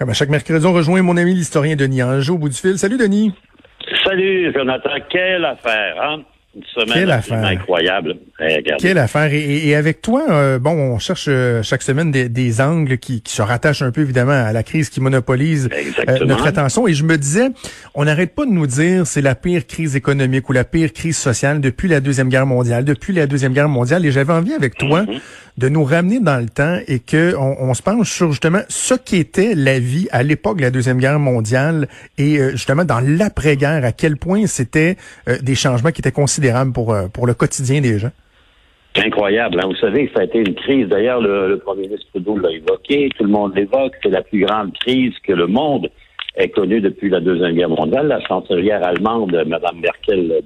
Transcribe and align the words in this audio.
Comme 0.00 0.08
à 0.08 0.14
chaque 0.14 0.30
mercredi, 0.30 0.64
on 0.64 0.72
rejoint 0.72 1.02
mon 1.02 1.18
ami 1.18 1.34
l'historien 1.34 1.76
Denis 1.76 2.02
Anjou 2.02 2.36
au 2.36 2.38
bout 2.38 2.48
du 2.48 2.56
fil. 2.56 2.78
Salut 2.78 2.96
Denis. 2.96 3.34
Salut 4.02 4.50
Jonathan, 4.50 4.94
quelle 5.10 5.44
affaire, 5.44 6.02
hein? 6.02 6.22
Une 6.56 6.64
semaine 6.64 6.94
Quelle 6.94 7.10
affaire. 7.12 7.44
incroyable. 7.44 8.16
Quelle 8.80 8.98
affaire. 8.98 9.32
Et, 9.32 9.68
et 9.68 9.76
avec 9.76 10.02
toi, 10.02 10.24
euh, 10.30 10.58
bon, 10.58 10.72
on 10.72 10.98
cherche 10.98 11.26
euh, 11.28 11.62
chaque 11.62 11.82
semaine 11.82 12.10
des, 12.10 12.28
des 12.28 12.60
angles 12.60 12.98
qui, 12.98 13.22
qui, 13.22 13.32
se 13.32 13.40
rattachent 13.40 13.82
un 13.82 13.92
peu 13.92 14.00
évidemment 14.00 14.32
à 14.32 14.52
la 14.52 14.64
crise 14.64 14.90
qui 14.90 15.00
monopolise 15.00 15.68
euh, 16.08 16.24
notre 16.24 16.48
attention. 16.48 16.88
Et 16.88 16.94
je 16.94 17.04
me 17.04 17.16
disais, 17.16 17.50
on 17.94 18.04
n'arrête 18.04 18.34
pas 18.34 18.46
de 18.46 18.50
nous 18.50 18.66
dire 18.66 19.06
c'est 19.06 19.20
la 19.20 19.36
pire 19.36 19.64
crise 19.64 19.94
économique 19.94 20.48
ou 20.48 20.52
la 20.52 20.64
pire 20.64 20.92
crise 20.92 21.16
sociale 21.16 21.60
depuis 21.60 21.86
la 21.86 22.00
Deuxième 22.00 22.28
Guerre 22.28 22.46
mondiale, 22.46 22.84
depuis 22.84 23.12
la 23.12 23.28
Deuxième 23.28 23.52
Guerre 23.52 23.68
mondiale. 23.68 24.04
Et 24.04 24.10
j'avais 24.10 24.32
envie 24.32 24.54
avec 24.54 24.76
toi 24.76 25.02
mm-hmm. 25.02 25.20
de 25.58 25.68
nous 25.68 25.84
ramener 25.84 26.18
dans 26.18 26.38
le 26.38 26.48
temps 26.48 26.80
et 26.88 26.98
que 26.98 27.36
on, 27.36 27.58
on, 27.60 27.74
se 27.74 27.82
penche 27.82 28.10
sur 28.10 28.32
justement 28.32 28.62
ce 28.68 28.94
qu'était 28.94 29.54
la 29.54 29.78
vie 29.78 30.08
à 30.10 30.24
l'époque 30.24 30.56
de 30.56 30.62
la 30.62 30.72
Deuxième 30.72 30.98
Guerre 30.98 31.20
mondiale 31.20 31.86
et 32.18 32.40
justement 32.50 32.84
dans 32.84 32.98
l'après-guerre, 32.98 33.84
à 33.84 33.92
quel 33.92 34.16
point 34.16 34.48
c'était 34.48 34.96
des 35.42 35.54
changements 35.54 35.92
qui 35.92 36.00
étaient 36.00 36.10
considérables 36.10 36.39
pour, 36.74 36.94
pour 37.12 37.26
le 37.26 37.34
quotidien 37.34 37.80
des 37.80 37.98
gens. 37.98 38.12
Incroyable. 38.96 39.60
Hein? 39.62 39.68
Vous 39.68 39.76
savez 39.76 40.10
ça 40.14 40.22
a 40.22 40.24
été 40.24 40.38
une 40.38 40.54
crise. 40.54 40.88
D'ailleurs, 40.88 41.20
le, 41.20 41.58
premier 41.58 41.82
ministre 41.82 42.06
Trudeau 42.10 42.38
l'a 42.38 42.50
évoqué. 42.50 43.08
Tout 43.16 43.24
le 43.24 43.30
monde 43.30 43.54
l'évoque. 43.54 43.94
C'est 44.02 44.10
la 44.10 44.22
plus 44.22 44.44
grande 44.44 44.72
crise 44.78 45.14
que 45.22 45.32
le 45.32 45.46
monde 45.46 45.88
ait 46.36 46.48
connue 46.48 46.80
depuis 46.80 47.08
la 47.08 47.20
Deuxième 47.20 47.54
Guerre 47.54 47.68
mondiale. 47.68 48.08
La 48.08 48.20
chancelière 48.26 48.84
allemande, 48.84 49.32
Mme 49.32 49.80
Merkel, 49.80 50.42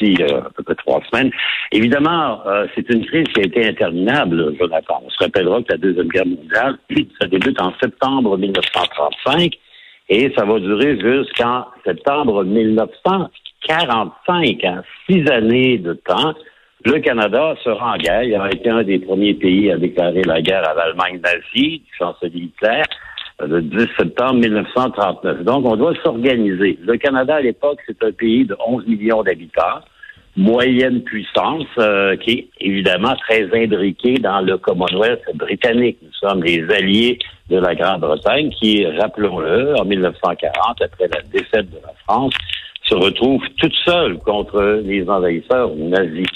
dit 0.00 0.16
euh, 0.20 0.42
à 0.42 0.50
peu 0.50 0.62
près 0.62 0.74
trois 0.76 1.00
semaines. 1.10 1.30
Évidemment, 1.72 2.40
euh, 2.46 2.66
c'est 2.74 2.88
une 2.88 3.04
crise 3.04 3.26
qui 3.34 3.40
a 3.40 3.44
été 3.44 3.66
interminable, 3.66 4.54
Jonathan. 4.58 5.02
On 5.04 5.10
se 5.10 5.24
rappellera 5.24 5.60
que 5.62 5.72
la 5.72 5.78
Deuxième 5.78 6.08
Guerre 6.08 6.26
mondiale, 6.26 6.78
ça 7.20 7.26
débute 7.26 7.60
en 7.60 7.72
septembre 7.82 8.38
1935 8.38 9.52
et 10.08 10.32
ça 10.36 10.44
va 10.44 10.58
durer 10.60 10.98
jusqu'en 11.00 11.66
septembre 11.84 12.44
1945, 13.68 14.64
hein, 14.64 14.82
six 15.08 15.28
années 15.30 15.78
de 15.78 15.94
temps. 15.94 16.34
Le 16.84 16.98
Canada 16.98 17.54
sera 17.62 17.94
en 17.94 17.96
guerre. 17.96 18.24
Il 18.24 18.34
a 18.34 18.48
été 18.48 18.68
un 18.68 18.82
des 18.82 18.98
premiers 18.98 19.34
pays 19.34 19.70
à 19.70 19.76
déclarer 19.76 20.22
la 20.22 20.40
guerre 20.40 20.68
à 20.68 20.74
l'Allemagne 20.74 21.20
nazie, 21.22 21.78
du 21.78 21.96
chancelier 21.96 22.50
Hitler, 22.50 22.82
le 23.40 23.62
10 23.62 23.86
septembre 23.96 24.40
1939. 24.40 25.44
Donc, 25.44 25.64
on 25.64 25.76
doit 25.76 25.94
s'organiser. 26.02 26.78
Le 26.82 26.96
Canada, 26.96 27.36
à 27.36 27.40
l'époque, 27.40 27.78
c'est 27.86 28.02
un 28.02 28.10
pays 28.10 28.44
de 28.44 28.56
11 28.66 28.86
millions 28.86 29.22
d'habitants, 29.22 29.80
moyenne 30.36 31.02
puissance, 31.02 31.66
euh, 31.78 32.16
qui 32.16 32.30
est 32.32 32.48
évidemment 32.60 33.14
très 33.28 33.44
imbriqué 33.54 34.14
dans 34.14 34.40
le 34.40 34.58
Commonwealth 34.58 35.22
britannique. 35.34 35.98
Nous 36.02 36.12
sommes 36.14 36.42
les 36.42 36.68
alliés 36.74 37.18
de 37.48 37.58
la 37.58 37.76
Grande-Bretagne 37.76 38.50
qui, 38.50 38.84
rappelons-le, 38.86 39.78
en 39.78 39.84
1940, 39.84 40.82
après 40.82 41.08
la 41.14 41.22
défaite 41.22 41.70
de 41.70 41.76
la 41.76 41.92
France, 42.08 42.34
se 42.92 42.96
retrouve 42.96 43.42
toute 43.58 43.74
seule 43.86 44.18
contre 44.18 44.82
les 44.84 45.08
envahisseurs 45.08 45.74
nazis. 45.76 46.26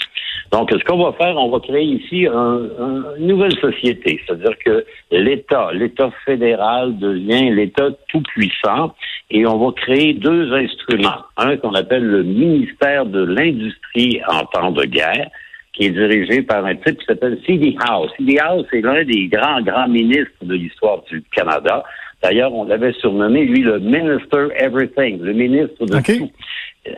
Donc, 0.51 0.71
ce 0.71 0.83
qu'on 0.85 1.03
va 1.03 1.11
faire, 1.13 1.35
on 1.37 1.49
va 1.49 1.59
créer 1.59 1.83
ici 1.83 2.25
une 2.25 3.27
nouvelle 3.27 3.55
société, 3.59 4.19
c'est-à-dire 4.25 4.57
que 4.65 4.85
l'État, 5.11 5.71
l'État 5.73 6.09
fédéral 6.25 6.97
devient 6.97 7.51
l'État 7.51 7.89
tout 8.09 8.23
puissant 8.33 8.95
et 9.29 9.45
on 9.45 9.57
va 9.57 9.73
créer 9.73 10.13
deux 10.13 10.53
instruments. 10.53 11.25
Un 11.35 11.57
qu'on 11.57 11.73
appelle 11.73 12.05
le 12.05 12.23
ministère 12.23 13.05
de 13.05 13.23
l'Industrie 13.23 14.21
en 14.27 14.45
temps 14.45 14.71
de 14.71 14.85
guerre, 14.85 15.29
qui 15.73 15.85
est 15.85 15.91
dirigé 15.91 16.41
par 16.41 16.65
un 16.65 16.75
type 16.75 16.97
qui 16.97 17.05
s'appelle 17.05 17.37
C.D. 17.45 17.75
Howe. 17.87 18.07
C.D. 18.17 18.37
Howe, 18.41 18.65
c'est 18.71 18.81
l'un 18.81 19.03
des 19.03 19.27
grands, 19.27 19.61
grands 19.61 19.89
ministres 19.89 20.43
de 20.43 20.55
l'histoire 20.55 21.03
du 21.11 21.21
Canada. 21.35 21.83
D'ailleurs, 22.23 22.53
on 22.53 22.65
l'avait 22.65 22.93
surnommé, 22.93 23.45
lui, 23.45 23.61
le 23.61 23.79
Minister 23.79 24.47
Everything, 24.57 25.21
le 25.21 25.33
ministre 25.33 25.85
de 25.85 25.99
tout. 26.01 26.31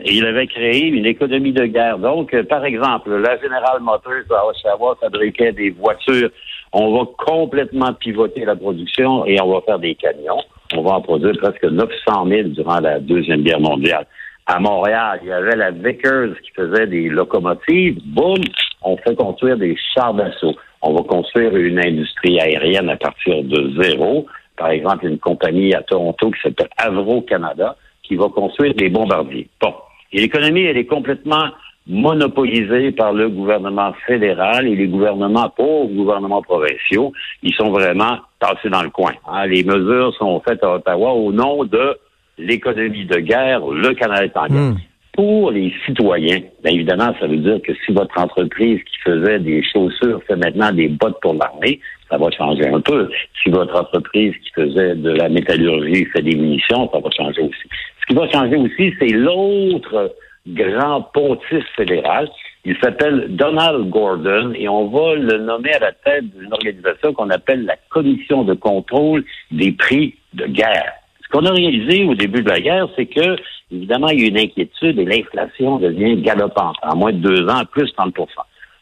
Il 0.06 0.24
avait 0.24 0.46
créé 0.46 0.86
une 0.86 1.04
économie 1.04 1.52
de 1.52 1.66
guerre. 1.66 1.98
Donc, 1.98 2.32
euh, 2.32 2.44
par 2.44 2.64
exemple, 2.64 3.10
la 3.10 3.36
General 3.38 3.80
Motors 3.80 4.12
à 4.30 4.46
Oshawa 4.46 4.96
fabriquait 5.00 5.52
des 5.52 5.70
voitures. 5.70 6.30
On 6.72 6.96
va 6.96 7.04
complètement 7.18 7.92
pivoter 7.94 8.44
la 8.44 8.54
production 8.54 9.26
et 9.26 9.40
on 9.40 9.52
va 9.52 9.60
faire 9.62 9.78
des 9.78 9.96
camions. 9.96 10.42
On 10.74 10.82
va 10.82 10.92
en 10.92 11.00
produire 11.00 11.36
presque 11.38 11.64
900 11.64 12.26
000 12.28 12.48
durant 12.50 12.78
la 12.78 13.00
Deuxième 13.00 13.42
Guerre 13.42 13.60
mondiale. 13.60 14.06
À 14.46 14.60
Montréal, 14.60 15.20
il 15.22 15.28
y 15.28 15.32
avait 15.32 15.56
la 15.56 15.72
Vickers 15.72 16.40
qui 16.42 16.50
faisait 16.52 16.86
des 16.86 17.08
locomotives. 17.08 17.98
Boum, 18.06 18.38
on 18.82 18.96
fait 18.96 19.16
construire 19.16 19.56
des 19.56 19.76
chars 19.94 20.14
d'assaut. 20.14 20.54
On 20.82 20.94
va 20.94 21.02
construire 21.02 21.54
une 21.56 21.78
industrie 21.78 22.40
aérienne 22.40 22.88
à 22.88 22.96
partir 22.96 23.42
de 23.42 23.82
zéro 23.82 24.26
par 24.60 24.70
exemple, 24.70 25.06
une 25.06 25.18
compagnie 25.18 25.74
à 25.74 25.80
Toronto 25.80 26.30
qui 26.30 26.40
s'appelle 26.42 26.68
Avro 26.76 27.22
Canada, 27.22 27.76
qui 28.02 28.14
va 28.16 28.28
construire 28.28 28.74
des 28.74 28.90
bombardiers. 28.90 29.48
Bon. 29.58 29.72
Et 30.12 30.20
l'économie, 30.20 30.64
elle 30.64 30.76
est 30.76 30.84
complètement 30.84 31.46
monopolisée 31.86 32.92
par 32.92 33.14
le 33.14 33.30
gouvernement 33.30 33.94
fédéral 34.06 34.68
et 34.68 34.76
les 34.76 34.86
gouvernements 34.86 35.48
pauvres, 35.48 35.90
gouvernements 35.94 36.42
provinciaux. 36.42 37.14
Ils 37.42 37.54
sont 37.54 37.70
vraiment 37.70 38.18
tassés 38.38 38.68
dans 38.68 38.82
le 38.82 38.90
coin. 38.90 39.12
Hein. 39.26 39.46
Les 39.46 39.64
mesures 39.64 40.14
sont 40.18 40.42
faites 40.46 40.62
à 40.62 40.74
Ottawa 40.74 41.14
au 41.14 41.32
nom 41.32 41.64
de 41.64 41.96
l'économie 42.36 43.06
de 43.06 43.16
guerre. 43.16 43.60
Le 43.66 43.94
Canada 43.94 44.24
est 44.24 44.36
en 44.36 44.46
guerre. 44.46 44.72
Hmm. 44.72 44.76
Pour 45.14 45.50
les 45.52 45.72
citoyens, 45.86 46.40
bien 46.62 46.72
évidemment, 46.72 47.14
ça 47.18 47.26
veut 47.26 47.38
dire 47.38 47.60
que 47.62 47.72
si 47.86 47.92
votre 47.92 48.16
entreprise 48.18 48.78
qui 48.84 48.98
faisait 49.04 49.38
des 49.38 49.62
chaussures 49.62 50.22
fait 50.26 50.36
maintenant 50.36 50.70
des 50.70 50.88
bottes 50.88 51.18
pour 51.20 51.34
l'armée, 51.34 51.80
ça 52.10 52.18
va 52.18 52.30
changer 52.30 52.66
un 52.66 52.80
peu. 52.80 53.08
Si 53.42 53.50
votre 53.50 53.80
entreprise 53.80 54.34
qui 54.44 54.50
faisait 54.54 54.96
de 54.96 55.10
la 55.10 55.28
métallurgie 55.28 56.04
fait 56.06 56.22
des 56.22 56.36
munitions, 56.36 56.90
ça 56.92 56.98
va 56.98 57.10
changer 57.16 57.42
aussi. 57.42 57.68
Ce 58.00 58.06
qui 58.06 58.14
va 58.14 58.28
changer 58.30 58.56
aussi, 58.56 58.92
c'est 58.98 59.12
l'autre 59.12 60.14
grand 60.48 61.02
pontife 61.14 61.66
fédéral. 61.76 62.28
Il 62.64 62.76
s'appelle 62.82 63.26
Donald 63.30 63.88
Gordon 63.88 64.52
et 64.54 64.68
on 64.68 64.88
va 64.88 65.14
le 65.14 65.38
nommer 65.38 65.72
à 65.72 65.78
la 65.78 65.92
tête 65.92 66.24
d'une 66.36 66.52
organisation 66.52 67.14
qu'on 67.14 67.30
appelle 67.30 67.64
la 67.64 67.76
Commission 67.88 68.42
de 68.44 68.54
contrôle 68.54 69.24
des 69.50 69.72
prix 69.72 70.14
de 70.34 70.46
guerre. 70.46 70.92
Ce 71.22 71.28
qu'on 71.28 71.46
a 71.46 71.52
réalisé 71.52 72.04
au 72.04 72.14
début 72.14 72.42
de 72.42 72.48
la 72.50 72.60
guerre, 72.60 72.88
c'est 72.96 73.06
que, 73.06 73.36
évidemment, 73.70 74.08
il 74.08 74.20
y 74.20 74.24
a 74.24 74.28
une 74.28 74.38
inquiétude 74.38 74.98
et 74.98 75.04
l'inflation 75.04 75.78
devient 75.78 76.20
galopante. 76.20 76.76
En 76.82 76.96
moins 76.96 77.12
de 77.12 77.18
deux 77.18 77.48
ans, 77.48 77.62
plus 77.70 77.90
30 77.92 78.14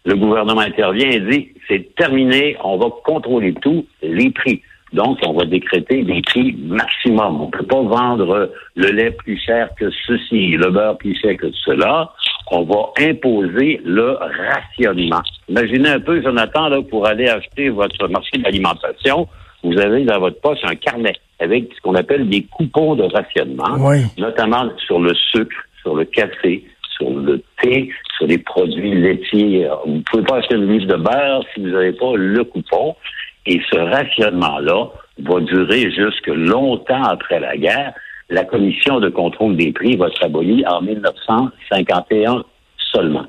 le 0.05 0.15
gouvernement 0.15 0.61
intervient 0.61 1.11
et 1.11 1.21
dit 1.21 1.49
c'est 1.69 1.95
terminé, 1.97 2.57
on 2.63 2.79
va 2.79 2.87
contrôler 3.05 3.55
tout, 3.55 3.87
les 4.03 4.31
prix. 4.31 4.63
Donc, 4.93 5.19
on 5.27 5.35
va 5.35 5.45
décréter 5.45 6.03
des 6.03 6.23
prix 6.23 6.57
maximum. 6.59 7.43
On 7.43 7.47
ne 7.47 7.51
peut 7.51 7.67
pas 7.67 7.83
vendre 7.83 8.51
le 8.75 8.89
lait 8.89 9.11
plus 9.11 9.39
cher 9.39 9.69
que 9.79 9.91
ceci, 10.07 10.53
le 10.53 10.71
beurre 10.71 10.97
plus 10.97 11.15
cher 11.21 11.37
que 11.37 11.53
cela. 11.65 12.11
On 12.51 12.63
va 12.63 12.93
imposer 12.99 13.83
le 13.85 14.13
rationnement. 14.13 15.21
Imaginez 15.49 15.91
un 15.91 16.01
peu, 16.01 16.23
Jonathan, 16.23 16.69
là, 16.71 16.81
pour 16.81 17.07
aller 17.07 17.29
acheter 17.29 17.69
votre 17.69 18.09
marché 18.09 18.39
d'alimentation, 18.39 19.29
vous 19.63 19.79
avez 19.79 20.05
dans 20.05 20.21
votre 20.21 20.41
poche 20.41 20.59
un 20.63 20.77
carnet 20.77 21.17
avec 21.41 21.71
ce 21.75 21.81
qu'on 21.83 21.95
appelle 21.95 22.29
des 22.29 22.45
coupons 22.45 22.95
de 22.95 23.03
rationnement, 23.03 23.77
notamment 24.17 24.71
sur 24.87 25.01
le 25.01 25.15
sucre, 25.15 25.57
sur 25.83 25.95
le 25.97 26.05
café, 26.05 26.65
sur 26.97 27.11
le 27.11 27.43
thé, 27.61 27.91
sur 28.19 28.27
les 28.27 28.39
produits 28.39 28.95
laitiers. 28.95 29.69
Vous 29.87 29.95
ne 29.95 30.03
pouvez 30.03 30.25
pas 30.25 30.37
acheter 30.39 30.57
une 30.57 30.71
livre 30.71 30.87
de 30.87 30.97
beurre 30.97 31.45
si 31.55 31.61
vous 31.61 31.69
n'avez 31.69 31.93
pas 31.93 32.17
le 32.17 32.45
coupon. 32.45 32.97
Et 33.47 33.61
ce 33.71 33.79
rationnement-là 33.79 34.89
va 35.21 35.41
durer 35.41 35.91
jusque 35.91 36.27
longtemps 36.27 37.05
après 37.05 37.41
la 37.41 37.57
guerre. 37.57 37.95
La 38.29 38.45
commission 38.45 39.01
de 39.01 39.09
contrôle 39.09 39.57
des 39.57 39.73
prix 39.73 39.97
va 39.97 40.09
être 40.09 40.23
abolie 40.23 40.65
en 40.67 40.83
1951 40.83 42.45
seulement. 42.93 43.25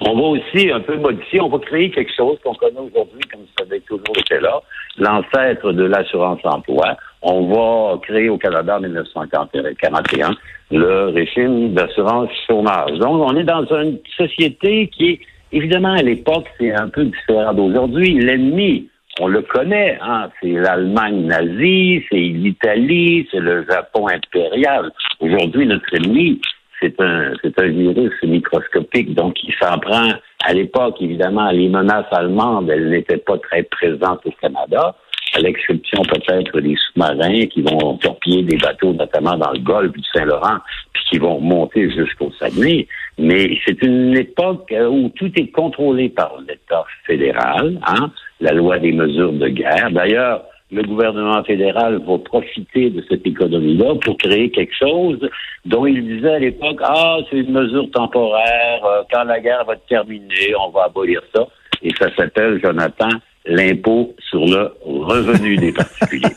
On 0.00 0.14
va 0.14 0.22
aussi 0.22 0.70
un 0.70 0.80
peu 0.80 0.96
modifier, 0.96 1.40
on 1.40 1.48
va 1.48 1.58
créer 1.58 1.90
quelque 1.90 2.12
chose 2.14 2.38
qu'on 2.44 2.54
connaît 2.54 2.80
aujourd'hui 2.80 3.20
comme 3.32 3.46
ça 3.56 3.64
avait 3.64 3.80
toujours 3.80 4.16
été 4.16 4.38
là, 4.40 4.60
l'ancêtre 4.98 5.72
de 5.72 5.84
l'assurance 5.84 6.40
emploi. 6.44 6.96
On 7.28 7.48
va 7.48 7.98
créer 8.02 8.28
au 8.28 8.38
Canada 8.38 8.76
en 8.76 8.80
1941 8.80 10.30
le 10.70 11.08
régime 11.08 11.74
d'assurance 11.74 12.30
chômage. 12.46 12.98
Donc, 13.00 13.20
on 13.20 13.36
est 13.36 13.42
dans 13.42 13.64
une 13.66 13.98
société 14.16 14.88
qui 14.88 15.20
évidemment, 15.52 15.94
à 15.94 16.02
l'époque, 16.02 16.46
c'est 16.58 16.72
un 16.72 16.88
peu 16.88 17.04
différent 17.04 17.52
d'aujourd'hui. 17.52 18.14
L'ennemi, 18.14 18.88
on 19.20 19.28
le 19.28 19.42
connaît, 19.42 19.98
hein, 20.00 20.30
c'est 20.40 20.52
l'Allemagne 20.52 21.26
nazie, 21.26 22.04
c'est 22.10 22.16
l'Italie, 22.16 23.26
c'est 23.30 23.40
le 23.40 23.64
Japon 23.68 24.08
impérial. 24.08 24.92
Aujourd'hui, 25.20 25.66
notre 25.66 25.94
ennemi, 25.94 26.40
c'est 26.80 27.00
un, 27.00 27.32
c'est 27.42 27.58
un 27.58 27.68
virus 27.68 28.12
microscopique, 28.22 29.14
donc 29.14 29.42
il 29.42 29.54
s'en 29.60 29.78
prend 29.78 30.10
à 30.44 30.52
l'époque, 30.52 30.96
évidemment, 31.00 31.50
les 31.50 31.68
menaces 31.68 32.12
allemandes, 32.12 32.68
elles 32.70 32.90
n'étaient 32.90 33.16
pas 33.16 33.38
très 33.38 33.62
présentes 33.62 34.20
au 34.26 34.30
Canada, 34.40 34.94
à 35.36 35.38
l'exception 35.40 36.02
peut-être 36.02 36.60
des 36.60 36.74
sous-marins 36.76 37.46
qui 37.46 37.62
vont 37.62 37.98
torpiller 37.98 38.42
des 38.42 38.56
bateaux, 38.56 38.92
notamment 38.92 39.36
dans 39.36 39.52
le 39.52 39.58
golfe 39.58 39.92
du 39.92 40.02
Saint-Laurent, 40.14 40.58
puis 40.92 41.04
qui 41.10 41.18
vont 41.18 41.40
monter 41.40 41.90
jusqu'au 41.90 42.30
Saguenay. 42.38 42.86
Mais 43.18 43.58
c'est 43.66 43.82
une 43.82 44.16
époque 44.16 44.72
où 44.72 45.10
tout 45.16 45.30
est 45.36 45.50
contrôlé 45.50 46.08
par 46.08 46.38
l'État 46.48 46.84
fédéral, 47.06 47.78
hein, 47.86 48.10
la 48.40 48.52
loi 48.52 48.78
des 48.78 48.92
mesures 48.92 49.32
de 49.32 49.48
guerre. 49.48 49.90
D'ailleurs, 49.90 50.42
le 50.72 50.82
gouvernement 50.82 51.44
fédéral 51.44 52.00
va 52.06 52.18
profiter 52.18 52.90
de 52.90 53.04
cette 53.08 53.26
économie-là 53.26 53.94
pour 54.04 54.16
créer 54.18 54.50
quelque 54.50 54.74
chose 54.74 55.18
dont 55.64 55.86
il 55.86 56.02
disait 56.02 56.34
à 56.34 56.38
l'époque, 56.38 56.80
ah, 56.82 57.18
c'est 57.30 57.38
une 57.38 57.52
mesure 57.52 57.88
temporaire, 57.92 58.84
euh, 58.84 59.02
quand 59.12 59.24
la 59.24 59.40
guerre 59.40 59.64
va 59.64 59.76
terminer, 59.88 60.54
on 60.60 60.70
va 60.70 60.84
abolir 60.84 61.20
ça. 61.34 61.46
Et 61.82 61.90
ça 61.94 62.08
s'appelle, 62.16 62.60
Jonathan, 62.64 63.10
l'impôt 63.46 64.14
sur 64.30 64.44
le 64.44 64.72
revenu 64.84 65.56
des 65.56 65.72
particuliers. 65.72 66.34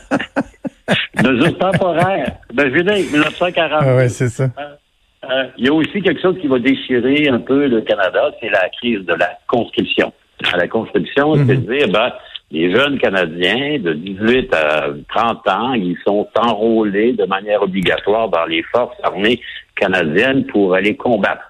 mesure 1.22 1.58
temporaire. 1.58 2.36
Imaginez, 2.52 3.02
1940. 3.12 3.82
Ah 3.82 3.96
ouais, 3.96 4.08
c'est 4.08 4.28
ça. 4.28 4.44
Euh, 4.44 5.28
euh, 5.30 5.44
il 5.58 5.66
y 5.66 5.68
a 5.68 5.74
aussi 5.74 6.00
quelque 6.02 6.20
chose 6.20 6.38
qui 6.40 6.46
va 6.46 6.58
déchirer 6.58 7.28
un 7.28 7.40
peu 7.40 7.66
le 7.66 7.82
Canada, 7.82 8.30
c'est 8.40 8.48
la 8.48 8.68
crise 8.70 9.04
de 9.04 9.14
la 9.14 9.30
conscription. 9.48 10.12
À 10.52 10.56
la 10.56 10.66
conscription, 10.66 11.36
mhm. 11.36 11.46
c'est 11.46 11.56
dire, 11.56 11.88
ben, 11.88 12.12
les 12.50 12.74
jeunes 12.74 12.98
Canadiens 12.98 13.78
de 13.78 13.92
18 13.92 14.54
à 14.54 14.86
30 15.14 15.48
ans, 15.48 15.72
ils 15.74 15.96
sont 16.04 16.26
enrôlés 16.36 17.12
de 17.12 17.24
manière 17.26 17.62
obligatoire 17.62 18.28
dans 18.28 18.46
les 18.46 18.62
forces 18.72 18.96
armées 19.02 19.40
canadiennes 19.76 20.44
pour 20.46 20.74
aller 20.74 20.96
combattre. 20.96 21.49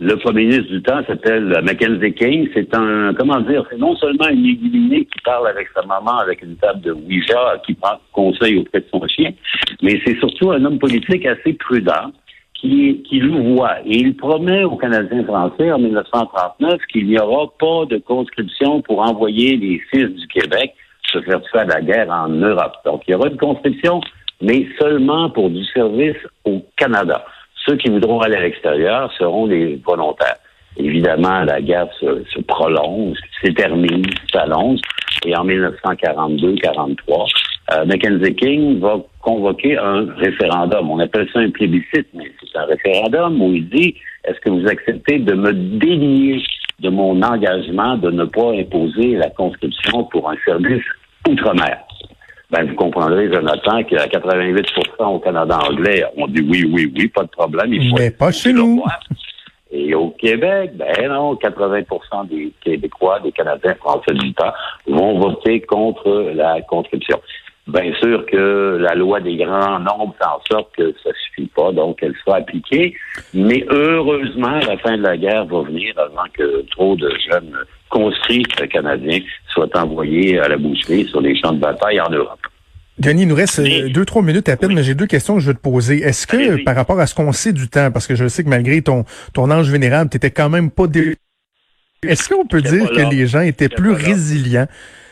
Le 0.00 0.14
premier 0.16 0.44
ministre 0.46 0.70
du 0.70 0.80
temps 0.80 1.02
s'appelle 1.06 1.60
Mackenzie 1.64 2.14
King. 2.14 2.48
C'est 2.54 2.72
un, 2.74 3.12
comment 3.14 3.40
dire, 3.40 3.64
c'est 3.68 3.78
non 3.78 3.96
seulement 3.96 4.26
un 4.26 4.32
illuminé 4.32 5.04
qui 5.04 5.20
parle 5.24 5.48
avec 5.48 5.68
sa 5.74 5.82
maman 5.82 6.18
avec 6.18 6.40
une 6.42 6.54
table 6.56 6.82
de 6.82 6.92
Ouija, 6.92 7.60
qui 7.66 7.74
prend 7.74 7.98
conseil 8.12 8.58
auprès 8.58 8.80
de 8.80 8.86
son 8.92 9.04
chien, 9.08 9.32
mais 9.82 10.00
c'est 10.06 10.16
surtout 10.18 10.52
un 10.52 10.64
homme 10.64 10.78
politique 10.78 11.26
assez 11.26 11.52
prudent 11.54 12.12
qui, 12.54 13.02
qui 13.08 13.20
voit. 13.20 13.80
Et 13.86 13.98
il 13.98 14.16
promet 14.16 14.62
aux 14.62 14.76
Canadiens 14.76 15.24
français 15.24 15.72
en 15.72 15.78
1939 15.78 16.80
qu'il 16.92 17.08
n'y 17.08 17.18
aura 17.18 17.50
pas 17.58 17.84
de 17.86 17.98
conscription 17.98 18.80
pour 18.82 19.00
envoyer 19.00 19.56
les 19.56 19.80
fils 19.90 20.10
du 20.10 20.26
Québec 20.28 20.74
se 21.12 21.20
faire 21.22 21.40
faire 21.50 21.66
la 21.66 21.80
guerre 21.80 22.10
en 22.10 22.28
Europe. 22.28 22.76
Donc, 22.84 23.02
il 23.08 23.12
y 23.12 23.14
aura 23.14 23.28
une 23.28 23.36
conscription, 23.36 24.00
mais 24.40 24.66
seulement 24.78 25.30
pour 25.30 25.50
du 25.50 25.64
service 25.64 26.16
au 26.44 26.64
Canada. 26.76 27.24
Ceux 27.68 27.76
qui 27.76 27.90
voudront 27.90 28.20
aller 28.20 28.36
à 28.36 28.40
l'extérieur 28.40 29.12
seront 29.18 29.44
les 29.44 29.76
volontaires. 29.86 30.38
Évidemment, 30.78 31.44
la 31.44 31.60
guerre 31.60 31.88
se, 32.00 32.24
se 32.32 32.40
prolonge, 32.40 33.18
s'éternise, 33.42 34.06
s'allonge. 34.32 34.80
Et 35.26 35.36
en 35.36 35.44
1942-43, 35.44 37.30
euh, 37.72 37.84
Mackenzie 37.84 38.34
King 38.36 38.80
va 38.80 38.96
convoquer 39.20 39.76
un 39.76 40.06
référendum. 40.16 40.90
On 40.90 40.98
appelle 41.00 41.28
ça 41.30 41.40
un 41.40 41.50
plébiscite, 41.50 42.08
mais 42.14 42.32
c'est 42.40 42.58
un 42.58 42.64
référendum 42.64 43.42
où 43.42 43.52
il 43.52 43.68
dit 43.68 43.94
est-ce 44.24 44.40
que 44.40 44.50
vous 44.50 44.66
acceptez 44.66 45.18
de 45.18 45.34
me 45.34 45.52
délier 45.52 46.42
de 46.80 46.88
mon 46.88 47.20
engagement 47.22 47.98
de 47.98 48.10
ne 48.10 48.24
pas 48.24 48.52
imposer 48.52 49.16
la 49.16 49.28
conscription 49.30 50.04
pour 50.04 50.30
un 50.30 50.36
service 50.46 50.84
outre-mer? 51.28 51.87
Ben, 52.50 52.64
vous 52.64 52.74
comprendrez, 52.76 53.30
Jonathan, 53.30 53.82
qu'à 53.84 54.06
88% 54.06 55.04
au 55.04 55.18
Canada 55.18 55.58
anglais, 55.68 56.04
on 56.16 56.26
dit 56.26 56.40
oui, 56.40 56.64
oui, 56.72 56.90
oui, 56.96 57.08
pas 57.08 57.24
de 57.24 57.28
problème. 57.28 57.74
Il 57.74 57.90
faut 57.90 57.96
Mais 57.96 58.10
pas 58.10 58.32
chez 58.32 58.54
nous. 58.54 58.82
Et 59.70 59.94
au 59.94 60.10
Québec, 60.10 60.72
ben 60.76 61.08
non, 61.08 61.34
80% 61.34 62.28
des 62.28 62.52
Québécois, 62.62 63.20
des 63.20 63.32
Canadiens 63.32 63.74
français 63.74 64.14
du 64.14 64.32
temps 64.32 64.52
vont 64.86 65.18
voter 65.18 65.60
contre 65.60 66.32
la 66.34 66.62
conscription. 66.62 67.20
Bien 67.68 67.92
sûr 68.00 68.24
que 68.24 68.78
la 68.80 68.94
loi 68.94 69.20
des 69.20 69.36
grands 69.36 69.78
nombres 69.78 70.14
fait 70.18 70.24
en 70.24 70.40
sorte 70.50 70.74
que 70.74 70.94
ça 71.04 71.10
suffit 71.26 71.50
pas, 71.54 71.70
donc 71.70 71.98
elle 72.00 72.14
soit 72.24 72.36
appliquée. 72.36 72.94
Mais 73.34 73.62
heureusement, 73.68 74.58
la 74.66 74.78
fin 74.78 74.96
de 74.96 75.02
la 75.02 75.18
guerre 75.18 75.44
va 75.44 75.62
venir 75.62 75.92
avant 75.98 76.24
que 76.32 76.64
trop 76.70 76.96
de 76.96 77.10
jeunes 77.30 77.54
conscrits 77.90 78.44
canadiens 78.72 79.20
soient 79.52 79.68
envoyés 79.76 80.38
à 80.38 80.48
la 80.48 80.56
boucherie 80.56 81.06
sur 81.08 81.20
les 81.20 81.38
champs 81.38 81.52
de 81.52 81.60
bataille 81.60 82.00
en 82.00 82.08
Europe. 82.08 82.40
Denis, 82.98 83.22
il 83.22 83.28
nous 83.28 83.34
reste 83.34 83.58
euh, 83.60 83.90
deux, 83.90 84.06
trois 84.06 84.22
minutes 84.22 84.48
à 84.48 84.56
peine, 84.56 84.72
mais 84.72 84.82
j'ai 84.82 84.94
deux 84.94 85.06
questions 85.06 85.34
que 85.34 85.40
je 85.40 85.48
veux 85.48 85.54
te 85.54 85.60
poser. 85.60 85.98
Est-ce 85.98 86.26
que, 86.26 86.64
par 86.64 86.74
rapport 86.74 86.98
à 86.98 87.06
ce 87.06 87.14
qu'on 87.14 87.32
sait 87.32 87.52
du 87.52 87.68
temps, 87.68 87.90
parce 87.92 88.06
que 88.06 88.14
je 88.14 88.26
sais 88.28 88.42
que 88.42 88.48
malgré 88.48 88.80
ton, 88.80 89.04
ton 89.34 89.50
ange 89.50 89.70
vénérable, 89.70 90.08
t'étais 90.08 90.30
quand 90.30 90.48
même 90.48 90.70
pas 90.70 90.86
dé... 90.86 91.16
Est-ce 92.02 92.28
qu'on 92.28 92.46
peut 92.46 92.62
dire 92.62 92.90
que 92.90 93.10
les 93.10 93.26
gens 93.26 93.40
étaient 93.40 93.68
plus 93.68 93.90
résilients? 93.90 94.68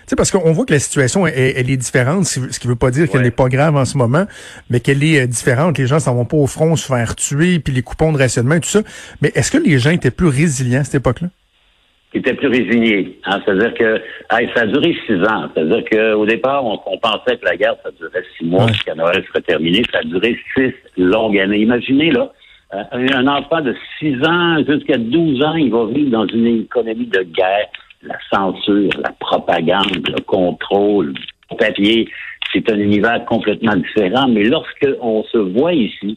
Tu 0.06 0.10
sais, 0.10 0.16
parce 0.16 0.30
qu'on 0.30 0.52
voit 0.52 0.64
que 0.64 0.72
la 0.72 0.78
situation, 0.78 1.26
elle, 1.26 1.68
est 1.68 1.76
différente, 1.76 2.26
ce 2.26 2.60
qui 2.60 2.68
veut 2.68 2.76
pas 2.76 2.92
dire 2.92 3.10
qu'elle 3.10 3.22
n'est 3.22 3.32
pas 3.32 3.48
grave 3.48 3.74
en 3.74 3.84
ce 3.84 3.98
moment, 3.98 4.24
mais 4.70 4.78
qu'elle 4.78 5.02
est 5.02 5.24
euh, 5.24 5.26
différente. 5.26 5.78
Les 5.78 5.88
gens 5.88 5.98
s'en 5.98 6.14
vont 6.14 6.24
pas 6.24 6.36
au 6.36 6.46
front 6.46 6.76
se 6.76 6.86
faire 6.86 7.16
tuer, 7.16 7.58
puis 7.58 7.74
les 7.74 7.82
coupons 7.82 8.12
de 8.12 8.18
rationnement, 8.18 8.54
tout 8.60 8.68
ça. 8.68 8.82
Mais 9.20 9.32
est-ce 9.34 9.50
que 9.50 9.58
les 9.58 9.80
gens 9.80 9.90
étaient 9.90 10.12
plus 10.12 10.28
résilients 10.28 10.82
à 10.82 10.84
cette 10.84 11.00
époque-là? 11.00 11.26
Ils 12.14 12.20
étaient 12.20 12.34
plus 12.34 12.46
résignés. 12.46 13.18
Hein? 13.24 13.40
C'est-à-dire 13.44 13.74
que 13.74 14.00
ça 14.30 14.60
a 14.60 14.66
duré 14.66 14.96
six 15.08 15.20
ans. 15.24 15.50
C'est-à-dire 15.52 15.82
qu'au 15.90 16.24
départ, 16.24 16.64
on, 16.64 16.98
pensait 16.98 17.36
que 17.36 17.44
la 17.44 17.56
guerre, 17.56 17.74
ça 17.82 17.90
durait 17.90 18.22
six 18.38 18.44
mois, 18.44 18.68
qu'à 18.84 18.94
Noël 18.94 19.24
serait 19.26 19.42
terminé. 19.42 19.82
Ça 19.90 19.98
a 19.98 20.02
duré 20.04 20.38
six 20.54 20.72
longues 20.96 21.36
années. 21.36 21.58
Imaginez, 21.58 22.12
là, 22.12 22.30
euh, 22.74 22.82
un 22.92 23.26
enfant 23.26 23.60
de 23.60 23.74
six 23.98 24.14
ans 24.24 24.58
jusqu'à 24.68 24.98
12 24.98 25.42
ans, 25.42 25.54
il 25.56 25.72
va 25.72 25.86
vivre 25.86 26.10
dans 26.10 26.26
une 26.28 26.62
économie 26.62 27.06
de 27.06 27.22
guerre 27.22 27.66
la 28.06 28.18
censure, 28.32 28.90
la 29.02 29.12
propagande, 29.18 30.08
le 30.08 30.22
contrôle, 30.22 31.14
le 31.50 31.56
papier. 31.56 32.08
C'est 32.52 32.70
un 32.70 32.78
univers 32.78 33.24
complètement 33.24 33.74
différent. 33.76 34.28
Mais 34.28 34.44
lorsqu'on 34.44 35.24
se 35.24 35.38
voit 35.38 35.74
ici 35.74 36.16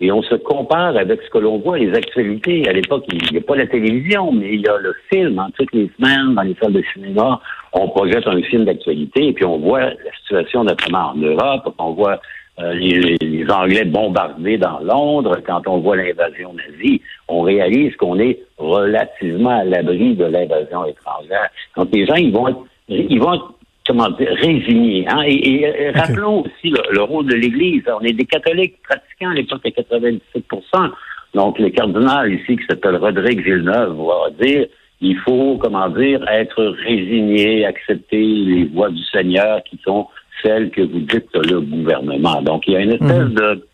et 0.00 0.10
on 0.10 0.22
se 0.22 0.34
compare 0.34 0.96
avec 0.96 1.20
ce 1.22 1.30
que 1.30 1.38
l'on 1.38 1.58
voit, 1.58 1.78
les 1.78 1.92
actualités, 1.94 2.66
à 2.68 2.72
l'époque, 2.72 3.04
il 3.12 3.32
n'y 3.32 3.38
a 3.38 3.42
pas 3.42 3.56
la 3.56 3.66
télévision, 3.66 4.32
mais 4.32 4.54
il 4.54 4.60
y 4.62 4.68
a 4.68 4.78
le 4.78 4.94
film. 5.12 5.38
En 5.38 5.50
toutes 5.50 5.72
les 5.72 5.90
semaines, 5.98 6.34
dans 6.34 6.42
les 6.42 6.56
salles 6.60 6.72
de 6.72 6.82
cinéma, 6.94 7.40
on 7.72 7.88
projette 7.88 8.26
un 8.26 8.40
film 8.42 8.64
d'actualité 8.64 9.28
et 9.28 9.32
puis 9.32 9.44
on 9.44 9.58
voit 9.58 9.80
la 9.80 10.12
situation 10.22 10.64
notamment 10.64 11.10
en 11.10 11.16
Europe, 11.16 11.74
on 11.78 11.92
voit 11.92 12.20
euh, 12.60 12.72
les, 12.74 13.46
Anglais 13.50 13.84
bombardés 13.84 14.58
dans 14.58 14.80
Londres, 14.80 15.38
quand 15.46 15.66
on 15.66 15.78
voit 15.78 15.96
l'invasion 15.96 16.54
nazie, 16.54 17.00
on 17.28 17.42
réalise 17.42 17.94
qu'on 17.96 18.18
est 18.18 18.40
relativement 18.60 19.60
à 19.60 19.64
l'abri 19.64 20.14
de 20.14 20.24
l'invasion 20.24 20.84
étrangère. 20.84 21.48
Donc 21.76 21.88
les 21.92 22.06
gens, 22.06 22.14
ils 22.14 22.32
vont 22.32 22.48
être, 22.48 22.64
ils 22.88 23.20
vont 23.20 23.34
être, 23.34 23.52
comment 23.86 24.10
dire, 24.10 24.32
résignés. 24.34 25.06
Hein? 25.08 25.22
Et, 25.26 25.90
rappelons 25.94 26.42
aussi 26.42 26.72
le, 26.90 27.02
rôle 27.02 27.26
de 27.26 27.34
l'Église. 27.34 27.82
On 27.88 28.04
est 28.04 28.12
des 28.12 28.26
catholiques 28.26 28.76
pratiquants 28.82 29.30
à 29.30 29.34
l'époque 29.34 29.64
à 29.64 29.70
97% 29.70 30.90
Donc 31.34 31.58
le 31.58 31.70
cardinal 31.70 32.32
ici, 32.32 32.56
qui 32.56 32.64
s'appelle 32.68 32.96
Rodrigue 32.96 33.42
Villeneuve, 33.42 33.96
va 33.96 34.30
dire 34.44 34.66
il 35.00 35.16
faut, 35.18 35.58
comment 35.58 35.88
dire, 35.88 36.22
être 36.28 36.62
résigné, 36.84 37.64
accepter 37.64 38.22
les 38.22 38.64
voix 38.64 38.90
du 38.90 39.02
Seigneur 39.04 39.62
qui 39.64 39.80
sont 39.82 40.06
celle 40.42 40.70
que 40.70 40.82
vous 40.82 41.00
dites 41.00 41.34
le 41.34 41.60
gouvernement. 41.60 42.42
Donc, 42.42 42.64
il 42.66 42.74
y 42.74 42.76
a 42.76 42.80
une 42.80 42.92
espèce 42.92 43.10
mhm. 43.10 43.34
de, 43.34 43.66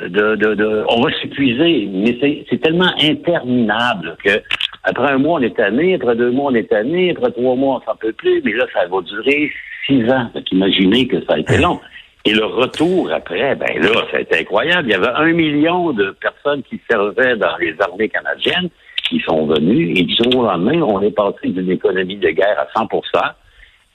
de, 0.00 0.34
de, 0.36 0.54
de, 0.54 0.84
On 0.88 1.00
va 1.00 1.10
s'épuiser, 1.20 1.88
mais 1.90 2.18
c'est 2.50 2.60
tellement 2.60 2.92
interminable 3.00 4.16
que 4.22 4.42
après 4.84 5.10
un 5.10 5.18
mois, 5.18 5.40
on 5.40 5.42
est 5.42 5.56
tanné, 5.56 5.94
après 5.94 6.14
deux 6.14 6.30
mois, 6.30 6.52
on 6.52 6.54
est 6.54 6.68
tanné, 6.68 7.10
après 7.10 7.32
trois 7.32 7.56
mois, 7.56 7.80
on 7.82 7.90
s'en 7.90 7.96
peut 7.96 8.12
plus, 8.12 8.42
mais 8.44 8.52
là, 8.52 8.66
ça 8.72 8.86
va 8.86 9.00
durer 9.02 9.50
six 9.86 10.08
ans. 10.10 10.30
Imaginez 10.52 11.08
que 11.08 11.20
ça 11.24 11.34
a 11.34 11.38
été 11.38 11.58
long. 11.58 11.80
Et 12.24 12.32
le 12.32 12.44
retour 12.44 13.10
après, 13.12 13.54
ben 13.54 13.80
là, 13.80 14.04
ça 14.10 14.18
a 14.18 14.20
été 14.20 14.40
incroyable. 14.40 14.88
Il 14.88 14.92
y 14.92 14.94
avait 14.94 15.14
un 15.14 15.32
million 15.32 15.92
de 15.92 16.14
personnes 16.20 16.62
qui 16.64 16.80
servaient 16.90 17.36
dans 17.36 17.56
les 17.58 17.74
armées 17.80 18.08
canadiennes 18.08 18.68
qui 19.08 19.20
sont 19.20 19.46
venues, 19.46 19.92
et 19.96 20.02
du 20.02 20.14
jour 20.16 20.40
au 20.40 20.44
lendemain, 20.44 20.82
on 20.82 21.00
est 21.00 21.12
passé 21.12 21.48
d'une 21.48 21.70
économie 21.70 22.16
de 22.16 22.30
guerre 22.30 22.58
à 22.58 22.80
100% 22.80 23.00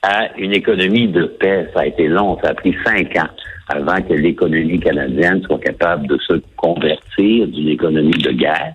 à 0.03 0.37
une 0.37 0.53
économie 0.53 1.09
de 1.09 1.25
paix. 1.25 1.69
Ça 1.73 1.81
a 1.81 1.85
été 1.85 2.07
long, 2.07 2.39
ça 2.41 2.49
a 2.49 2.53
pris 2.53 2.75
cinq 2.85 3.15
ans 3.17 3.29
avant 3.75 4.01
que 4.01 4.13
l'économie 4.13 4.79
canadienne 4.79 5.41
soit 5.43 5.59
capable 5.59 6.07
de 6.07 6.17
se 6.27 6.33
convertir 6.57 7.47
d'une 7.47 7.69
économie 7.69 8.11
de 8.11 8.31
guerre 8.31 8.73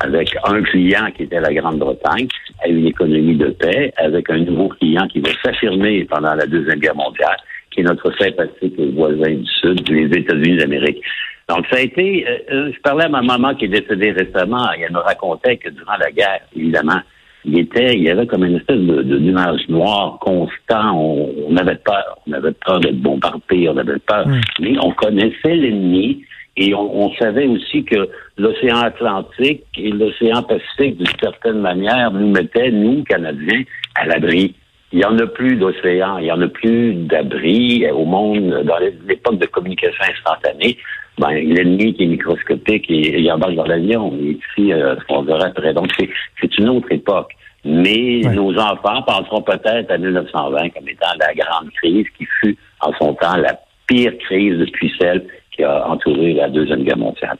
avec 0.00 0.36
un 0.44 0.62
client 0.62 1.10
qui 1.16 1.24
était 1.24 1.40
la 1.40 1.52
Grande-Bretagne 1.52 2.28
à 2.62 2.68
une 2.68 2.86
économie 2.86 3.36
de 3.36 3.50
paix, 3.50 3.92
avec 3.96 4.30
un 4.30 4.38
nouveau 4.38 4.68
client 4.68 5.06
qui 5.08 5.20
va 5.20 5.30
s'affirmer 5.44 6.04
pendant 6.04 6.34
la 6.34 6.46
Deuxième 6.46 6.78
Guerre 6.78 6.94
mondiale, 6.94 7.36
qui 7.70 7.80
est 7.80 7.84
notre 7.84 8.12
sympathique 8.16 8.78
voisin 8.94 9.34
du 9.34 9.46
Sud, 9.46 9.88
les 9.88 10.18
États-Unis 10.18 10.58
d'Amérique. 10.58 11.02
Donc, 11.48 11.66
ça 11.70 11.78
a 11.78 11.80
été... 11.80 12.26
Euh, 12.28 12.38
euh, 12.52 12.72
je 12.74 12.80
parlais 12.80 13.04
à 13.04 13.08
ma 13.08 13.22
maman 13.22 13.54
qui 13.54 13.64
est 13.64 13.68
décédée 13.68 14.12
récemment, 14.12 14.70
et 14.74 14.82
elle 14.82 14.92
me 14.92 14.98
racontait 14.98 15.56
que 15.56 15.70
durant 15.70 15.96
la 15.98 16.10
guerre, 16.10 16.40
évidemment, 16.54 17.00
il 17.44 17.58
était, 17.58 17.94
il 17.94 18.02
y 18.02 18.10
avait 18.10 18.26
comme 18.26 18.44
une 18.44 18.56
espèce 18.56 18.78
de, 18.78 19.02
de 19.02 19.18
nuage 19.18 19.68
noir 19.68 20.18
constant. 20.20 20.96
On, 20.96 21.56
avait 21.56 21.76
peur, 21.76 22.18
on 22.26 22.32
avait 22.32 22.52
peur 22.52 22.80
d'être 22.80 23.00
bombardé, 23.00 23.68
on 23.68 23.76
avait 23.76 23.98
peur, 24.00 24.26
mais 24.60 24.74
on 24.80 24.90
connaissait 24.92 25.54
l'ennemi 25.54 26.24
et 26.56 26.74
on, 26.74 27.04
on, 27.04 27.14
savait 27.14 27.46
aussi 27.46 27.84
que 27.84 28.08
l'océan 28.36 28.78
Atlantique 28.78 29.64
et 29.76 29.90
l'océan 29.90 30.42
Pacifique, 30.42 30.98
d'une 30.98 31.06
certaine 31.20 31.60
manière, 31.60 32.10
nous 32.10 32.30
mettaient, 32.30 32.70
nous, 32.70 33.04
Canadiens, 33.04 33.62
à 33.94 34.06
l'abri. 34.06 34.54
Il 34.92 34.98
n'y 35.00 35.04
en 35.04 35.18
a 35.18 35.26
plus 35.26 35.56
d'océan, 35.56 36.18
il 36.18 36.24
n'y 36.24 36.32
en 36.32 36.40
a 36.40 36.48
plus 36.48 36.94
d'abri 36.94 37.86
au 37.90 38.04
monde 38.04 38.62
dans 38.64 38.78
l'époque 39.06 39.38
de 39.38 39.46
communication 39.46 40.02
instantanée. 40.10 40.78
Ben, 41.18 41.32
l'ennemi 41.32 41.94
qui 41.94 42.04
est 42.04 42.06
microscopique 42.06 42.88
et 42.88 43.20
il 43.20 43.32
embarque 43.32 43.56
dans 43.56 43.66
l'avion. 43.66 44.16
Ici, 44.16 44.72
euh, 44.72 44.94
ce 44.96 45.04
qu'on 45.06 45.22
verra 45.22 45.46
après. 45.46 45.74
Donc, 45.74 45.90
c'est 45.98 46.58
une 46.58 46.68
autre 46.68 46.90
époque. 46.92 47.32
Mais 47.64 48.20
nos 48.32 48.56
enfants 48.56 49.02
penseront 49.02 49.42
peut-être 49.42 49.90
à 49.90 49.98
1920 49.98 50.70
comme 50.70 50.88
étant 50.88 51.08
la 51.18 51.34
grande 51.34 51.70
crise 51.72 52.06
qui 52.16 52.26
fut 52.40 52.56
en 52.80 52.92
son 52.94 53.14
temps 53.14 53.36
la 53.36 53.58
pire 53.88 54.16
crise 54.18 54.58
depuis 54.58 54.92
celle 54.98 55.26
qui 55.50 55.64
a 55.64 55.88
entouré 55.88 56.34
la 56.34 56.48
Deuxième 56.48 56.84
Guerre 56.84 56.98
mondiale. 56.98 57.36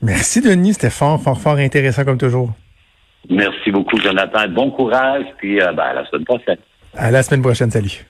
Merci 0.00 0.40
Denis, 0.40 0.74
c'était 0.74 0.90
fort, 0.90 1.20
fort, 1.20 1.38
fort 1.38 1.56
intéressant 1.56 2.04
comme 2.04 2.18
toujours. 2.18 2.50
Merci 3.30 3.70
beaucoup 3.70 3.98
Jonathan, 3.98 4.48
bon 4.48 4.70
courage, 4.70 5.24
puis 5.38 5.60
euh, 5.60 5.72
ben, 5.72 5.82
à 5.82 5.94
la 5.94 6.06
semaine 6.06 6.24
prochaine. 6.24 6.58
À 6.94 7.10
la 7.10 7.22
semaine 7.22 7.42
prochaine, 7.42 7.70
salut. 7.70 8.06